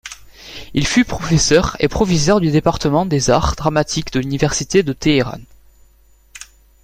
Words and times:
Il 0.73 0.87
fut 0.87 1.05
professeur 1.05 1.77
et 1.79 1.87
proviseur 1.87 2.39
du 2.39 2.49
département 2.49 3.05
des 3.05 3.29
arts 3.29 3.55
dramatiques 3.55 4.11
de 4.13 4.19
l'Université 4.19 4.81
de 4.81 4.93
Téhéran. 4.93 5.37